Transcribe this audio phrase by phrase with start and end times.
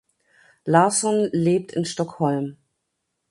[0.65, 2.57] Larsson lebt in Stockholm.